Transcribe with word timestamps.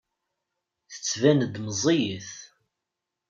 Tettban-d 0.93 1.55
meẓẓiyet. 1.63 2.31